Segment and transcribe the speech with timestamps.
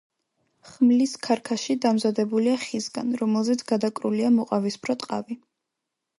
[0.69, 5.41] ხმლის ქარქაში დამზადებულია ხისგან, რომელზეც გადაკრულია მოყავისფრო ტყავი.